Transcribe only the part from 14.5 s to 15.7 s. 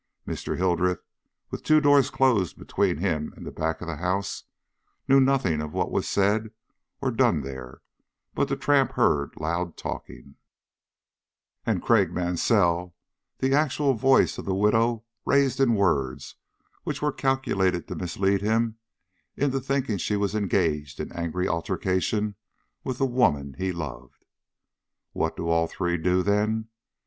widow raised